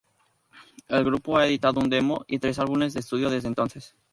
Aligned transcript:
El 0.87 1.03
grupo 1.05 1.37
ha 1.37 1.45
editado 1.45 1.79
una 1.79 1.89
demo 1.95 2.25
y 2.27 2.39
tres 2.39 2.57
álbumes 2.57 2.95
de 2.95 3.01
estudio 3.01 3.29
desde 3.29 3.49
entonces. 3.49 3.95